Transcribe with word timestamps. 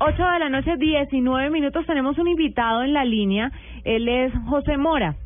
8 0.00 0.16
de 0.16 0.38
la 0.38 0.48
noche, 0.48 0.76
19 0.76 1.50
minutos. 1.50 1.84
Tenemos 1.84 2.18
un 2.18 2.28
invitado 2.28 2.82
en 2.82 2.92
la 2.92 3.04
línea. 3.04 3.50
Él 3.82 4.08
es 4.08 4.32
José 4.46 4.76
Mora. 4.76 5.16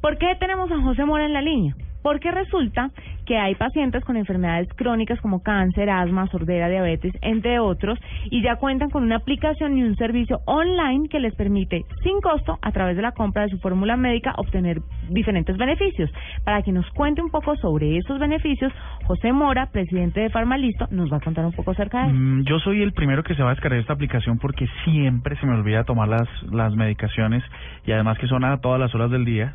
¿Por 0.00 0.18
qué 0.18 0.36
tenemos 0.38 0.70
a 0.70 0.80
José 0.80 1.04
Mora 1.04 1.26
en 1.26 1.32
la 1.32 1.42
línea? 1.42 1.74
Porque 2.00 2.30
resulta 2.30 2.90
que 3.26 3.38
hay 3.38 3.54
pacientes 3.54 4.04
con 4.04 4.16
enfermedades 4.16 4.68
crónicas 4.76 5.20
como 5.20 5.42
cáncer, 5.42 5.90
asma, 5.90 6.26
sordera, 6.28 6.68
diabetes, 6.68 7.12
entre 7.22 7.58
otros, 7.58 7.98
y 8.30 8.42
ya 8.42 8.56
cuentan 8.56 8.90
con 8.90 9.02
una 9.02 9.16
aplicación 9.16 9.76
y 9.78 9.82
un 9.82 9.96
servicio 9.96 10.40
online 10.46 11.08
que 11.08 11.20
les 11.20 11.34
permite, 11.34 11.82
sin 12.02 12.20
costo, 12.20 12.58
a 12.62 12.72
través 12.72 12.96
de 12.96 13.02
la 13.02 13.12
compra 13.12 13.42
de 13.42 13.50
su 13.50 13.58
fórmula 13.58 13.96
médica, 13.96 14.34
obtener 14.36 14.78
diferentes 15.10 15.56
beneficios. 15.56 16.10
Para 16.44 16.62
que 16.62 16.72
nos 16.72 16.88
cuente 16.90 17.22
un 17.22 17.30
poco 17.30 17.56
sobre 17.56 17.96
esos 17.98 18.18
beneficios, 18.18 18.72
José 19.04 19.32
Mora, 19.32 19.70
presidente 19.70 20.20
de 20.20 20.30
Farmalisto, 20.30 20.86
nos 20.90 21.12
va 21.12 21.18
a 21.18 21.20
contar 21.20 21.44
un 21.44 21.52
poco 21.52 21.72
acerca 21.72 22.02
de 22.02 22.10
eso. 22.10 22.14
Mm, 22.18 22.44
Yo 22.44 22.58
soy 22.58 22.82
el 22.82 22.92
primero 22.92 23.22
que 23.22 23.34
se 23.34 23.42
va 23.42 23.50
a 23.50 23.54
descargar 23.54 23.80
esta 23.80 23.92
aplicación 23.92 24.38
porque 24.38 24.66
siempre 24.84 25.36
se 25.36 25.46
me 25.46 25.54
olvida 25.54 25.84
tomar 25.84 26.08
las, 26.08 26.28
las 26.50 26.74
medicaciones 26.74 27.42
y 27.86 27.92
además 27.92 28.18
que 28.18 28.26
son 28.26 28.44
a 28.44 28.58
todas 28.58 28.80
las 28.80 28.94
horas 28.94 29.10
del 29.10 29.24
día. 29.24 29.54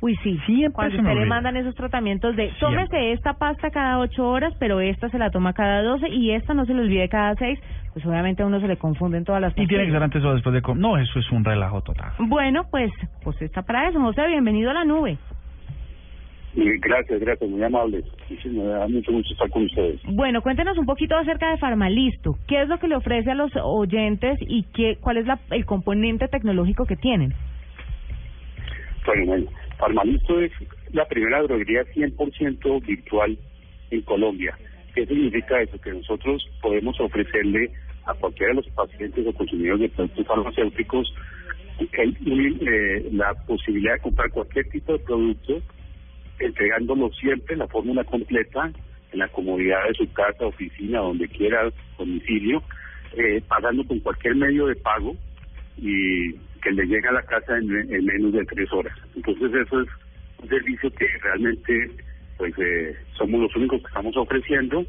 Uy, 0.00 0.16
sí. 0.22 0.38
Siempre 0.46 0.72
Cuando 0.72 0.96
se 0.96 1.02
me 1.02 1.08
usted 1.10 1.20
le 1.22 1.26
mandan 1.28 1.56
esos 1.56 1.74
tratamientos 1.74 2.36
de 2.36 2.50
Siempre. 2.52 2.86
tómese 2.86 3.12
esta 3.12 3.34
pasta 3.34 3.70
cada 3.70 3.98
ocho 3.98 4.28
horas, 4.28 4.54
pero 4.58 4.80
esta 4.80 5.08
se 5.08 5.18
la 5.18 5.30
toma 5.30 5.52
cada 5.52 5.82
doce 5.82 6.08
y 6.08 6.30
esta 6.30 6.54
no 6.54 6.64
se 6.66 6.74
le 6.74 6.82
olvide 6.82 7.08
cada 7.08 7.34
seis, 7.34 7.58
pues 7.92 8.06
obviamente 8.06 8.42
a 8.42 8.46
uno 8.46 8.60
se 8.60 8.68
le 8.68 8.76
confunden 8.76 9.24
todas 9.24 9.40
las 9.40 9.52
Y 9.58 9.66
tiene 9.66 9.86
que 9.86 9.92
ser 9.92 10.02
antes 10.02 10.24
o 10.24 10.34
después 10.34 10.54
de... 10.54 10.62
com- 10.62 10.78
No, 10.78 10.96
eso 10.98 11.18
es 11.18 11.30
un 11.32 11.44
relajo 11.44 11.82
total. 11.82 12.12
Bueno, 12.20 12.62
pues 12.70 12.92
José 13.24 13.46
está 13.46 13.62
para 13.62 13.88
eso. 13.88 14.00
José, 14.00 14.26
bienvenido 14.28 14.70
a 14.70 14.74
la 14.74 14.84
nube. 14.84 15.18
Gracias, 16.54 17.20
gracias, 17.20 17.48
muy 17.50 17.60
sí, 18.42 18.48
me 18.48 18.64
da 18.64 18.88
mucho 18.88 19.12
gusto 19.12 19.32
estar 19.32 19.50
con 19.50 19.64
ustedes. 19.64 20.00
Bueno, 20.04 20.42
cuéntenos 20.42 20.76
un 20.78 20.86
poquito 20.86 21.16
acerca 21.16 21.50
de 21.50 21.58
Farmalisto. 21.58 22.36
¿Qué 22.48 22.62
es 22.62 22.68
lo 22.68 22.78
que 22.78 22.88
le 22.88 22.96
ofrece 22.96 23.30
a 23.30 23.34
los 23.34 23.52
oyentes 23.62 24.38
y 24.40 24.64
qué, 24.74 24.96
cuál 25.00 25.18
es 25.18 25.26
la, 25.26 25.38
el 25.50 25.66
componente 25.66 26.26
tecnológico 26.26 26.86
que 26.86 26.96
tienen? 26.96 27.34
Bueno, 29.06 29.26
bueno, 29.26 29.46
Farmalisto 29.78 30.40
es 30.40 30.52
la 30.92 31.06
primera 31.06 31.42
droguería 31.42 31.84
100% 31.94 32.84
virtual 32.84 33.38
en 33.90 34.02
Colombia. 34.02 34.58
¿Qué 34.94 35.06
significa 35.06 35.60
eso? 35.60 35.80
Que 35.80 35.92
nosotros 35.92 36.48
podemos 36.60 36.98
ofrecerle 37.00 37.70
a 38.04 38.14
cualquiera 38.14 38.52
de 38.52 38.62
los 38.62 38.68
pacientes 38.70 39.26
o 39.26 39.32
consumidores 39.32 39.80
de 39.80 39.88
productos 39.90 40.26
farmacéuticos 40.26 41.14
eh, 41.80 43.08
la 43.12 43.34
posibilidad 43.46 43.94
de 43.94 44.00
comprar 44.00 44.30
cualquier 44.30 44.68
tipo 44.68 44.92
de 44.92 44.98
producto, 44.98 45.62
entregándolo 46.40 47.10
siempre 47.12 47.56
la 47.56 47.68
fórmula 47.68 48.02
completa 48.04 48.72
en 49.12 49.18
la 49.18 49.28
comodidad 49.28 49.86
de 49.86 49.94
su 49.94 50.12
casa, 50.12 50.46
oficina, 50.46 50.98
donde 50.98 51.28
quiera, 51.28 51.70
domicilio, 51.96 52.62
eh, 53.16 53.40
pagando 53.46 53.84
con 53.86 54.00
cualquier 54.00 54.34
medio 54.34 54.66
de 54.66 54.74
pago 54.76 55.16
y 55.76 56.34
que 56.62 56.70
le 56.72 56.86
llega 56.86 57.10
a 57.10 57.14
la 57.14 57.22
casa 57.22 57.56
en, 57.58 57.70
en 57.92 58.04
menos 58.04 58.32
de 58.32 58.44
tres 58.44 58.72
horas. 58.72 58.96
Entonces 59.16 59.52
eso 59.54 59.80
es 59.80 59.88
un 60.42 60.48
servicio 60.48 60.90
que 60.92 61.06
realmente 61.22 61.90
pues 62.36 62.54
eh, 62.58 62.96
somos 63.16 63.40
los 63.40 63.56
únicos 63.56 63.80
que 63.80 63.86
estamos 63.88 64.16
ofreciendo. 64.16 64.84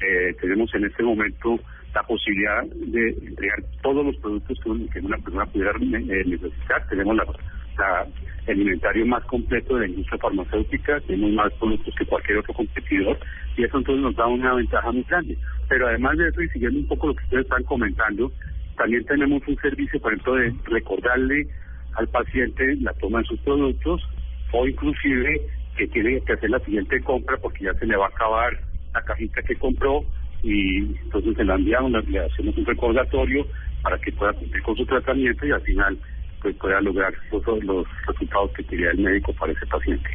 Eh, 0.00 0.34
tenemos 0.40 0.74
en 0.74 0.84
este 0.84 1.02
momento 1.02 1.58
la 1.94 2.02
posibilidad 2.04 2.62
de 2.64 3.08
entregar 3.26 3.62
todos 3.82 4.04
los 4.06 4.16
productos 4.16 4.58
que 4.92 5.00
una 5.00 5.16
persona 5.18 5.46
pudiera 5.46 5.72
eh, 5.80 6.24
necesitar. 6.26 6.86
Tenemos 6.88 7.16
la, 7.16 7.24
la- 7.78 8.06
el 8.46 8.60
inventario 8.62 9.06
más 9.06 9.22
completo 9.26 9.74
de 9.76 9.82
la 9.82 9.88
industria 9.88 10.18
farmacéutica, 10.18 11.00
tenemos 11.02 11.30
más 11.32 11.52
productos 11.54 11.94
que 11.96 12.06
cualquier 12.06 12.38
otro 12.38 12.54
competidor 12.54 13.18
y 13.56 13.64
eso 13.64 13.78
entonces 13.78 14.02
nos 14.02 14.16
da 14.16 14.26
una 14.26 14.54
ventaja 14.54 14.90
muy 14.90 15.04
grande. 15.04 15.38
Pero 15.68 15.86
además 15.86 16.16
de 16.18 16.28
eso 16.28 16.42
y 16.42 16.48
siguiendo 16.48 16.80
un 16.80 16.86
poco 16.88 17.08
lo 17.08 17.14
que 17.14 17.24
ustedes 17.24 17.44
están 17.44 17.62
comentando, 17.64 18.32
también 18.80 19.04
tenemos 19.04 19.42
un 19.46 19.56
servicio, 19.56 20.00
por 20.00 20.10
ejemplo, 20.12 20.36
de 20.36 20.54
recordarle 20.64 21.46
al 21.96 22.08
paciente 22.08 22.76
la 22.80 22.94
toma 22.94 23.18
de 23.18 23.26
sus 23.26 23.38
productos 23.40 24.00
o 24.52 24.66
inclusive 24.66 25.42
que 25.76 25.86
tiene 25.88 26.22
que 26.22 26.32
hacer 26.32 26.48
la 26.48 26.60
siguiente 26.60 27.02
compra 27.02 27.36
porque 27.42 27.64
ya 27.66 27.74
se 27.74 27.84
le 27.84 27.94
va 27.96 28.06
a 28.06 28.08
acabar 28.08 28.58
la 28.94 29.02
cajita 29.02 29.42
que 29.42 29.56
compró 29.56 30.02
y 30.42 30.96
entonces 31.04 31.36
se 31.36 31.44
la 31.44 31.56
enviamos, 31.56 31.92
le- 32.08 32.20
hacemos 32.20 32.56
un 32.56 32.64
recordatorio 32.64 33.46
para 33.82 33.98
que 33.98 34.12
pueda 34.12 34.32
cumplir 34.32 34.62
con 34.62 34.74
su 34.76 34.86
tratamiento 34.86 35.46
y 35.46 35.50
al 35.52 35.60
final 35.60 35.98
pues 36.40 36.56
pueda 36.56 36.80
lograr 36.80 37.12
los, 37.30 37.62
los 37.62 37.86
resultados 38.06 38.50
que 38.56 38.64
quería 38.64 38.92
el 38.92 38.98
médico 38.98 39.34
para 39.34 39.52
ese 39.52 39.66
paciente. 39.66 40.08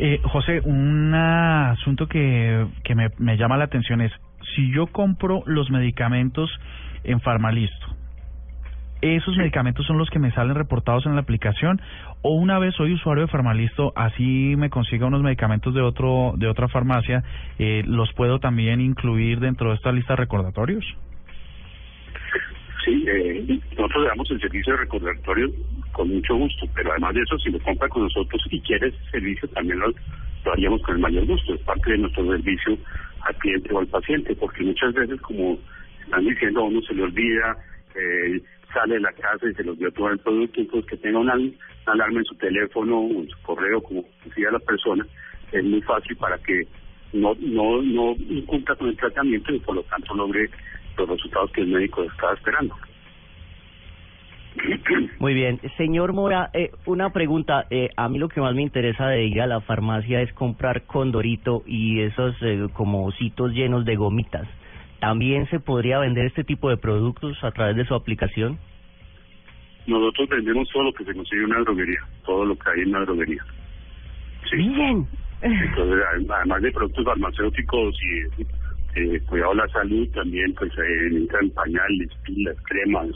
Eh, 0.00 0.18
José, 0.24 0.60
un 0.64 1.14
asunto 1.14 2.08
que, 2.08 2.66
que 2.82 2.96
me, 2.96 3.10
me 3.18 3.36
llama 3.36 3.56
la 3.56 3.64
atención 3.64 4.00
es, 4.00 4.10
si 4.54 4.72
yo 4.72 4.86
compro 4.86 5.42
los 5.46 5.70
medicamentos 5.70 6.50
en 7.04 7.20
Farmalisto, 7.20 7.86
¿esos 9.00 9.36
medicamentos 9.36 9.86
son 9.86 9.98
los 9.98 10.10
que 10.10 10.18
me 10.18 10.30
salen 10.32 10.54
reportados 10.54 11.06
en 11.06 11.14
la 11.14 11.22
aplicación? 11.22 11.80
¿O 12.22 12.34
una 12.34 12.58
vez 12.58 12.74
soy 12.74 12.92
usuario 12.92 13.24
de 13.24 13.32
Farmalisto, 13.32 13.92
así 13.96 14.54
me 14.56 14.70
consiga 14.70 15.06
unos 15.06 15.22
medicamentos 15.22 15.74
de 15.74 15.80
otro 15.80 16.34
de 16.36 16.48
otra 16.48 16.68
farmacia, 16.68 17.22
eh, 17.58 17.82
los 17.86 18.12
puedo 18.12 18.38
también 18.38 18.80
incluir 18.80 19.40
dentro 19.40 19.70
de 19.70 19.76
esta 19.76 19.92
lista 19.92 20.14
de 20.14 20.18
recordatorios? 20.18 20.84
Sí, 22.84 23.04
eh, 23.06 23.60
nosotros 23.76 24.02
le 24.02 24.08
damos 24.08 24.30
el 24.30 24.40
servicio 24.40 24.72
de 24.72 24.78
recordatorio 24.80 25.50
con 25.92 26.08
mucho 26.08 26.34
gusto, 26.34 26.66
pero 26.74 26.90
además 26.90 27.14
de 27.14 27.22
eso, 27.22 27.38
si 27.38 27.50
lo 27.50 27.58
compra 27.60 27.88
con 27.88 28.04
nosotros 28.04 28.42
y 28.50 28.60
quiere 28.60 28.88
ese 28.88 29.10
servicio, 29.10 29.48
también 29.48 29.78
lo, 29.80 29.88
lo 30.44 30.52
haríamos 30.52 30.80
con 30.82 30.94
el 30.94 31.00
mayor 31.00 31.26
gusto. 31.26 31.54
Es 31.54 31.60
parte 31.62 31.92
de 31.92 31.98
nuestro 31.98 32.26
servicio 32.26 32.78
al 33.22 33.36
cliente 33.36 33.72
o 33.72 33.78
al 33.78 33.86
paciente, 33.86 34.34
porque 34.36 34.64
muchas 34.64 34.94
veces, 34.94 35.20
como 35.20 35.58
están 36.04 36.24
diciendo, 36.24 36.60
a 36.60 36.64
uno 36.64 36.80
se 36.82 36.94
le 36.94 37.02
olvida, 37.02 37.56
sale 38.72 38.94
de 38.94 39.00
la 39.00 39.12
casa 39.12 39.48
y 39.48 39.54
se 39.54 39.64
le 39.64 39.70
olvidó 39.70 39.90
todo 39.92 40.08
el 40.10 40.18
producto, 40.18 40.60
entonces 40.60 40.90
que 40.90 40.96
tenga 40.96 41.18
una, 41.18 41.34
una 41.34 41.52
alarma 41.86 42.20
en 42.20 42.24
su 42.24 42.34
teléfono 42.36 43.00
o 43.00 43.10
en 43.10 43.28
su 43.28 43.42
correo, 43.42 43.82
como 43.82 44.04
decía 44.24 44.50
la 44.50 44.58
persona, 44.60 45.06
es 45.52 45.64
muy 45.64 45.82
fácil 45.82 46.16
para 46.16 46.38
que 46.38 46.66
no 47.12 47.34
no 47.40 47.82
no 47.82 48.14
incumpla 48.28 48.76
con 48.76 48.88
el 48.88 48.96
tratamiento 48.96 49.52
y 49.52 49.58
por 49.60 49.74
lo 49.74 49.82
tanto 49.84 50.14
logre 50.14 50.48
los 50.96 51.08
resultados 51.08 51.50
que 51.50 51.62
el 51.62 51.68
médico 51.68 52.04
estaba 52.04 52.34
esperando. 52.34 52.76
Muy 55.18 55.34
bien. 55.34 55.60
Señor 55.76 56.12
Mora, 56.12 56.50
eh, 56.52 56.70
una 56.86 57.10
pregunta. 57.10 57.66
Eh, 57.70 57.90
a 57.96 58.08
mí 58.08 58.18
lo 58.18 58.28
que 58.28 58.40
más 58.40 58.54
me 58.54 58.62
interesa 58.62 59.06
de 59.08 59.24
ir 59.24 59.40
a 59.40 59.46
la 59.46 59.60
farmacia 59.60 60.22
es 60.22 60.32
comprar 60.32 60.82
condorito 60.82 61.62
y 61.66 62.00
esos 62.00 62.34
eh, 62.42 62.66
como 62.72 63.06
ositos 63.06 63.52
llenos 63.52 63.84
de 63.84 63.96
gomitas. 63.96 64.48
¿También 65.00 65.48
se 65.48 65.60
podría 65.60 65.98
vender 65.98 66.26
este 66.26 66.44
tipo 66.44 66.68
de 66.68 66.76
productos 66.76 67.42
a 67.42 67.52
través 67.52 67.76
de 67.76 67.86
su 67.86 67.94
aplicación? 67.94 68.58
Nosotros 69.86 70.28
vendemos 70.28 70.68
todo 70.68 70.84
lo 70.84 70.92
que 70.92 71.04
se 71.04 71.14
consigue 71.14 71.42
en 71.42 71.46
una 71.46 71.60
droguería, 71.60 72.00
todo 72.24 72.44
lo 72.44 72.56
que 72.56 72.70
hay 72.70 72.82
en 72.82 72.88
una 72.88 73.00
droguería. 73.00 73.44
Sí. 74.50 74.56
Bien. 74.56 75.06
Entonces, 75.42 76.04
además 76.10 76.60
de 76.60 76.70
productos 76.70 77.04
farmacéuticos 77.04 77.96
y 78.02 78.42
eh, 78.94 79.20
cuidado 79.26 79.54
la 79.54 79.68
salud, 79.68 80.08
también 80.10 80.52
pues 80.54 80.70
eh, 80.76 81.06
entran 81.12 81.48
pañales, 81.50 82.10
pilas, 82.24 82.56
cremas, 82.64 83.08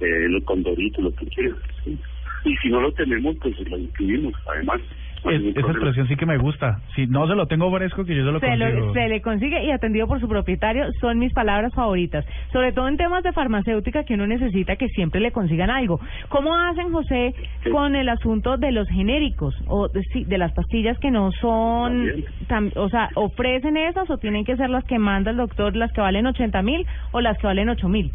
eh, 0.00 0.28
los 0.28 0.42
condoritos, 0.44 1.02
lo 1.04 1.14
que 1.14 1.26
quieras. 1.26 1.56
¿sí? 1.84 1.98
Y 2.44 2.56
si 2.56 2.68
no 2.68 2.80
lo 2.80 2.92
tenemos, 2.92 3.36
pues 3.42 3.54
lo 3.68 3.78
incluimos, 3.78 4.34
además. 4.52 4.80
Es- 5.24 5.42
esa 5.56 5.72
expresión 5.72 6.06
sí 6.06 6.14
que 6.14 6.26
me 6.26 6.38
gusta. 6.38 6.80
Si 6.94 7.08
no 7.08 7.26
se 7.26 7.34
lo 7.34 7.46
tengo 7.48 7.68
fresco, 7.76 8.04
que 8.04 8.14
yo 8.14 8.24
se 8.24 8.30
lo 8.30 8.38
se, 8.38 8.46
consigo. 8.46 8.68
lo- 8.86 8.92
se 8.92 9.08
le 9.08 9.20
consigue 9.22 9.64
y 9.64 9.72
atendido 9.72 10.06
por 10.06 10.20
su 10.20 10.28
propietario 10.28 10.84
son 11.00 11.18
mis 11.18 11.32
palabras 11.32 11.72
favoritas, 11.74 12.24
sobre 12.52 12.70
todo 12.72 12.86
en 12.86 12.96
temas 12.96 13.24
de 13.24 13.32
farmacéutica 13.32 14.04
que 14.04 14.14
uno 14.14 14.28
necesita 14.28 14.76
que 14.76 14.86
siempre 14.88 15.20
le 15.20 15.32
consigan 15.32 15.68
algo. 15.70 15.98
¿Cómo 16.28 16.54
hacen, 16.56 16.92
José, 16.92 17.34
Sí. 17.64 17.70
con 17.70 17.96
el 17.96 18.08
asunto 18.08 18.56
de 18.56 18.70
los 18.70 18.86
genéricos 18.88 19.56
o 19.66 19.88
de, 19.88 20.02
sí, 20.12 20.22
de 20.24 20.38
las 20.38 20.52
pastillas 20.52 20.96
que 21.00 21.10
no 21.10 21.32
son, 21.32 22.06
tam- 22.46 22.70
o 22.76 22.88
sea, 22.88 23.08
ofrecen 23.16 23.76
esas 23.78 24.08
o 24.08 24.18
tienen 24.18 24.44
que 24.44 24.56
ser 24.56 24.70
las 24.70 24.84
que 24.84 25.00
manda 25.00 25.32
el 25.32 25.38
doctor, 25.38 25.74
las 25.74 25.90
que 25.92 26.02
valen 26.02 26.26
80 26.26 26.62
mil 26.62 26.86
o 27.10 27.20
las 27.20 27.36
que 27.38 27.48
valen 27.48 27.68
8 27.70 27.88
mil? 27.88 28.12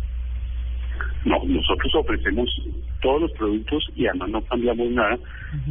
No, 1.26 1.40
nosotros 1.46 1.94
ofrecemos 1.96 2.50
todos 3.02 3.22
los 3.22 3.32
productos 3.34 3.88
y 3.96 4.08
además 4.08 4.29
no 4.29 4.41
cambiamos 4.41 4.90
nada. 4.91 5.16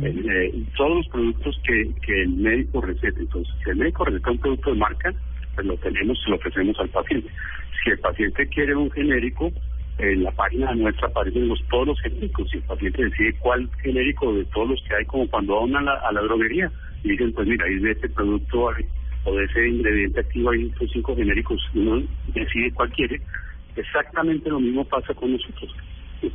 Eh, 0.02 0.14
eh, 0.30 0.62
todos 0.76 0.98
los 0.98 1.08
productos 1.08 1.60
que, 1.64 1.90
que 2.04 2.22
el 2.22 2.30
médico 2.30 2.80
receta. 2.80 3.18
Entonces, 3.18 3.52
si 3.64 3.70
el 3.70 3.76
médico 3.76 4.04
receta 4.04 4.30
un 4.30 4.38
producto 4.38 4.70
de 4.70 4.76
marca, 4.76 5.14
pues 5.54 5.66
lo 5.66 5.76
tenemos 5.78 6.18
y 6.26 6.30
lo 6.30 6.36
ofrecemos 6.36 6.78
al 6.78 6.88
paciente. 6.90 7.28
Si 7.82 7.90
el 7.90 7.98
paciente 7.98 8.46
quiere 8.48 8.74
un 8.74 8.90
genérico, 8.90 9.50
en 9.98 10.22
la 10.22 10.30
página 10.32 10.74
nuestra 10.74 11.08
aparecen 11.08 11.48
los, 11.48 11.62
todos 11.68 11.88
los 11.88 12.00
genéricos. 12.00 12.48
Si 12.50 12.58
el 12.58 12.62
paciente 12.64 13.04
decide 13.04 13.34
cuál 13.40 13.68
genérico 13.82 14.32
de 14.32 14.44
todos 14.46 14.70
los 14.70 14.82
que 14.84 14.94
hay, 14.94 15.04
como 15.04 15.28
cuando 15.28 15.60
van 15.60 15.76
a 15.76 15.82
la, 15.82 15.94
a 15.94 16.12
la 16.12 16.22
droguería, 16.22 16.70
y 17.02 17.10
dicen, 17.10 17.32
pues 17.32 17.48
mira, 17.48 17.66
ahí 17.66 17.78
de 17.78 17.92
este 17.92 18.08
producto 18.08 18.70
o 19.24 19.34
de 19.34 19.44
ese 19.44 19.68
ingrediente 19.68 20.20
activo 20.20 20.50
hay 20.50 20.66
estos 20.66 20.90
cinco 20.92 21.14
genéricos, 21.16 21.60
uno 21.74 22.02
decide 22.34 22.72
cuál 22.72 22.90
quiere. 22.92 23.20
Exactamente 23.76 24.50
lo 24.50 24.60
mismo 24.60 24.84
pasa 24.84 25.14
con 25.14 25.32
nosotros. 25.32 25.74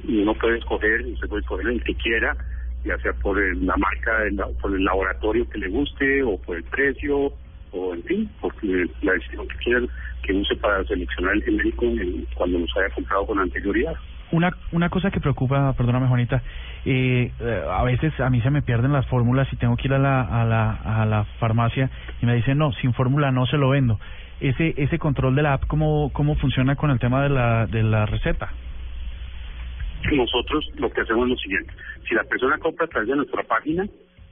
Uno 0.07 0.33
puede 0.35 0.57
escoger, 0.57 1.01
usted 1.05 1.27
puede 1.27 1.41
escoger 1.41 1.67
el 1.67 1.83
que 1.83 1.95
quiera, 1.95 2.35
ya 2.83 2.97
sea 2.99 3.13
por 3.13 3.37
la 3.57 3.75
marca, 3.77 4.23
por 4.61 4.75
el 4.75 4.83
laboratorio 4.83 5.47
que 5.49 5.59
le 5.59 5.69
guste, 5.69 6.23
o 6.23 6.37
por 6.37 6.57
el 6.57 6.63
precio, 6.63 7.33
o 7.71 7.93
en 7.93 8.03
fin, 8.03 8.29
porque 8.41 8.87
la 9.01 9.13
decisión 9.13 9.47
que 9.47 9.57
quieran 9.57 9.89
que 10.23 10.33
use 10.33 10.55
para 10.55 10.83
seleccionar 10.85 11.35
el 11.35 11.43
genérico 11.43 11.85
cuando 12.35 12.59
los 12.59 12.77
haya 12.77 12.89
comprado 12.95 13.27
con 13.27 13.39
anterioridad. 13.39 13.95
Una, 14.31 14.51
una 14.71 14.89
cosa 14.89 15.11
que 15.11 15.19
preocupa, 15.19 15.73
perdóname 15.73 16.07
Juanita, 16.07 16.41
eh, 16.83 17.31
a 17.69 17.83
veces 17.83 18.19
a 18.19 18.29
mí 18.29 18.41
se 18.41 18.49
me 18.49 18.61
pierden 18.61 18.91
las 18.91 19.05
fórmulas 19.07 19.47
y 19.53 19.55
tengo 19.55 19.77
que 19.77 19.87
ir 19.87 19.93
a 19.93 19.99
la, 19.99 20.21
a 20.21 20.45
la, 20.45 20.71
a 20.71 21.05
la 21.05 21.25
farmacia 21.39 21.89
y 22.21 22.25
me 22.25 22.35
dicen, 22.35 22.57
no, 22.57 22.71
sin 22.73 22.93
fórmula 22.93 23.31
no 23.31 23.45
se 23.45 23.57
lo 23.57 23.69
vendo. 23.69 23.99
Ese, 24.39 24.73
ese 24.77 24.99
control 24.99 25.35
de 25.35 25.43
la 25.43 25.53
app, 25.53 25.65
¿cómo, 25.67 26.11
cómo 26.11 26.35
funciona 26.35 26.75
con 26.75 26.89
el 26.89 26.99
tema 26.99 27.21
de 27.23 27.29
la, 27.29 27.67
de 27.67 27.83
la 27.83 28.05
receta? 28.05 28.51
Nosotros 30.11 30.69
lo 30.75 30.91
que 30.91 31.01
hacemos 31.01 31.25
es 31.25 31.29
lo 31.29 31.37
siguiente, 31.37 31.73
si 32.07 32.15
la 32.15 32.23
persona 32.23 32.57
compra 32.57 32.85
a 32.85 32.89
través 32.89 33.09
de 33.09 33.15
nuestra 33.15 33.43
página, 33.43 33.85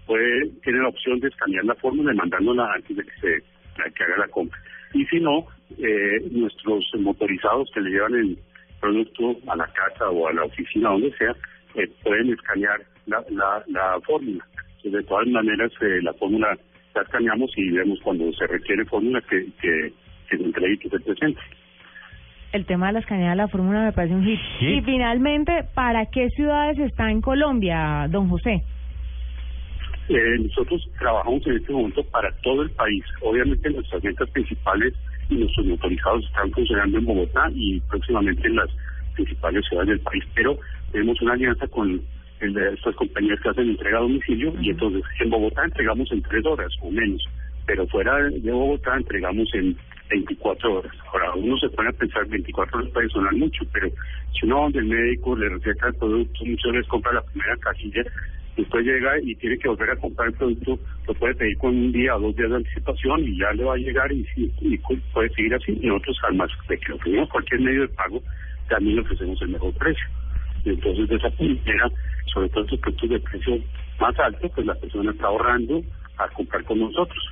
puede 0.05 0.49
tiene 0.63 0.79
la 0.79 0.89
opción 0.89 1.19
de 1.19 1.29
escanear 1.29 1.63
la 1.65 1.75
fórmula 1.75 2.13
y 2.13 2.17
mandándola 2.17 2.67
antes 2.75 2.95
de 2.95 3.03
que 3.03 3.11
se 3.21 3.43
que 3.91 4.03
haga 4.03 4.17
la 4.17 4.27
compra. 4.27 4.59
Y 4.93 5.05
si 5.05 5.19
no, 5.19 5.45
eh, 5.77 6.21
nuestros 6.31 6.85
motorizados 6.99 7.71
que 7.73 7.81
le 7.81 7.89
llevan 7.89 8.13
el 8.13 8.37
producto 8.83 9.37
a 9.47 9.55
la 9.55 9.67
casa 9.67 10.09
o 10.09 10.27
a 10.27 10.33
la 10.33 10.43
oficina, 10.43 10.89
donde 10.89 11.13
sea, 11.13 11.33
eh, 11.75 11.89
pueden 12.03 12.33
escanear 12.33 12.81
la, 13.05 13.23
la, 13.29 13.63
la 13.67 13.99
fórmula. 14.01 14.45
de 14.83 15.03
todas 15.03 15.27
maneras, 15.27 15.71
eh, 15.79 16.01
la 16.01 16.13
fórmula 16.13 16.57
la 16.93 17.01
escaneamos 17.01 17.49
y 17.55 17.71
vemos 17.71 17.99
cuando 18.03 18.31
se 18.33 18.45
requiere 18.45 18.83
fórmula 18.85 19.21
que, 19.21 19.47
que, 19.61 19.93
que 20.29 20.35
el 20.35 20.53
crédito 20.53 20.89
se 20.89 20.99
presente 20.99 21.41
el 22.51 22.67
tema 22.67 22.87
de 22.87 22.93
la 22.93 22.99
escaneada 22.99 23.31
de 23.31 23.37
la 23.37 23.47
fórmula 23.47 23.83
me 23.83 23.91
parece 23.93 24.13
un 24.13 24.23
hit. 24.23 24.39
Y 24.61 24.81
finalmente, 24.81 25.65
¿para 25.73 26.05
qué 26.05 26.29
ciudades 26.29 26.77
está 26.77 27.09
en 27.09 27.19
Colombia, 27.19 28.05
don 28.11 28.29
José? 28.29 28.61
Eh, 30.07 30.37
nosotros 30.39 30.87
trabajamos 30.99 31.47
en 31.47 31.55
este 31.55 31.73
momento 31.73 32.03
para 32.11 32.31
todo 32.43 32.61
el 32.61 32.69
país. 32.69 33.03
Obviamente 33.21 33.71
nuestras 33.71 34.03
ventas 34.03 34.29
principales 34.29 34.93
nuestros 35.29 35.65
motorizados 35.65 36.25
están 36.25 36.51
funcionando 36.51 36.97
en 36.97 37.05
Bogotá 37.05 37.49
y 37.53 37.79
próximamente 37.81 38.47
en 38.47 38.55
las 38.55 38.69
principales 39.15 39.65
ciudades 39.67 39.89
del 39.89 39.99
país, 40.01 40.23
pero 40.35 40.57
tenemos 40.91 41.21
una 41.21 41.33
alianza 41.33 41.67
con 41.67 42.01
el 42.39 42.53
de 42.53 42.73
estas 42.73 42.95
compañías 42.95 43.39
que 43.41 43.49
hacen 43.49 43.69
entrega 43.69 43.97
a 43.99 44.01
domicilio 44.01 44.53
y 44.59 44.69
entonces 44.69 45.03
en 45.19 45.29
Bogotá 45.29 45.63
entregamos 45.63 46.11
en 46.11 46.21
tres 46.23 46.45
horas 46.45 46.71
o 46.81 46.91
menos, 46.91 47.23
pero 47.65 47.87
fuera 47.87 48.17
de 48.17 48.51
Bogotá 48.51 48.95
entregamos 48.97 49.47
en 49.53 49.77
24 50.09 50.73
horas. 50.73 50.93
Ahora, 51.11 51.33
uno 51.35 51.57
se 51.57 51.69
pone 51.69 51.89
a 51.89 51.93
pensar 51.93 52.27
24 52.27 52.77
horas 52.77 52.91
puede 52.91 53.09
sonar 53.09 53.33
mucho, 53.33 53.63
pero 53.71 53.89
si 54.33 54.45
uno 54.45 54.57
va 54.57 54.63
donde 54.63 54.79
el 54.79 54.85
médico 54.85 55.35
le 55.35 55.49
receta 55.49 55.87
el 55.87 55.95
producto, 55.95 56.45
muchas 56.45 56.71
veces 56.71 56.87
compra 56.87 57.13
la 57.13 57.21
primera 57.21 57.57
casilla 57.57 58.03
Después 58.55 58.85
llega 58.85 59.19
y 59.19 59.35
tiene 59.35 59.57
que 59.57 59.67
volver 59.67 59.89
a 59.89 59.95
comprar 59.95 60.27
el 60.27 60.35
producto, 60.35 60.79
lo 61.07 61.13
puede 61.15 61.33
pedir 61.35 61.57
con 61.57 61.75
un 61.75 61.91
día 61.91 62.15
o 62.15 62.19
dos 62.19 62.35
días 62.35 62.49
de 62.49 62.57
anticipación 62.57 63.23
y 63.23 63.39
ya 63.39 63.51
le 63.53 63.63
va 63.63 63.73
a 63.73 63.77
llegar 63.77 64.11
y, 64.11 64.27
y 64.35 64.77
puede 64.77 65.29
seguir 65.29 65.55
así. 65.55 65.77
Y 65.81 65.87
nosotros, 65.87 66.17
además 66.23 66.51
de 66.69 66.77
que 66.77 66.93
tenemos 67.03 67.29
cualquier 67.29 67.61
medio 67.61 67.81
de 67.81 67.87
pago, 67.89 68.21
también 68.69 68.99
ofrecemos 68.99 69.41
el 69.41 69.49
mejor 69.49 69.73
precio. 69.73 70.05
Y 70.65 70.69
entonces, 70.69 71.09
de 71.09 71.15
esa 71.15 71.29
manera, 71.39 71.91
sobre 72.33 72.49
todo 72.49 72.63
estos 72.63 72.79
productos 72.79 73.09
de 73.09 73.19
precio 73.19 73.59
más 73.99 74.19
alto, 74.19 74.49
pues 74.49 74.67
la 74.67 74.75
persona 74.75 75.11
está 75.11 75.27
ahorrando 75.27 75.81
a 76.17 76.27
comprar 76.29 76.63
con 76.63 76.79
nosotros. 76.79 77.23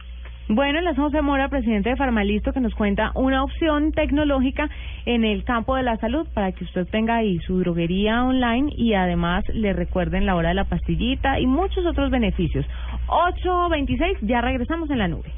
Bueno, 0.54 0.82
les 0.82 0.98
José 0.98 1.22
Mora, 1.22 1.48
presidente 1.48 1.92
de 1.92 1.96
Farmalisto, 1.96 2.52
que 2.52 2.60
nos 2.60 2.76
cuenta 2.76 3.14
una 3.16 3.42
opción 3.42 3.94
tecnológica 3.94 4.70
en 5.06 5.24
el 5.24 5.46
campo 5.46 5.78
de 5.78 5.84
la 5.84 5.96
salud 5.96 6.28
para 6.34 6.52
que 6.52 6.66
usted 6.66 6.86
tenga 6.88 7.16
ahí 7.16 7.40
su 7.48 7.60
droguería 7.60 8.26
online 8.26 8.70
y 8.76 8.94
además 8.94 9.46
le 9.54 9.72
recuerden 9.72 10.26
la 10.26 10.36
hora 10.36 10.50
de 10.50 10.56
la 10.56 10.66
pastillita 10.66 11.40
y 11.40 11.48
muchos 11.48 11.86
otros 11.86 12.12
beneficios. 12.12 12.66
8.26, 13.08 14.18
ya 14.24 14.42
regresamos 14.42 14.90
en 14.90 14.98
la 14.98 15.08
nube. 15.08 15.32